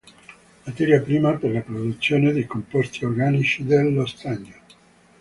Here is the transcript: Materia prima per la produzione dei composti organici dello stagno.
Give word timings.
Materia 0.65 0.99
prima 0.99 1.33
per 1.37 1.51
la 1.51 1.59
produzione 1.59 2.31
dei 2.33 2.47
composti 2.47 3.05
organici 3.05 3.63
dello 3.65 4.07
stagno. 4.07 4.53